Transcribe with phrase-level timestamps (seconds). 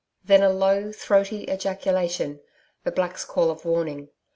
[0.25, 2.39] Then a low throaty ejaculation
[2.83, 4.09] the black's call of warning.